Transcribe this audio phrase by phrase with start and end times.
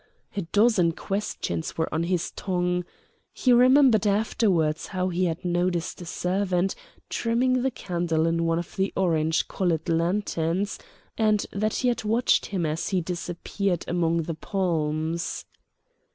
[0.35, 2.85] A dozen questions were on his tongue.
[3.33, 6.73] He remembered afterwards how he had noticed a servant
[7.07, 10.79] trimming the candle in one of the orange colored lanterns,
[11.19, 15.45] and that he had watched him as he disappeared among the palms.